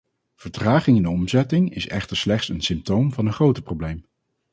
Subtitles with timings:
[0.35, 4.05] Vertraging in de omzetting is echter slechts een symptoom van een groter probleem.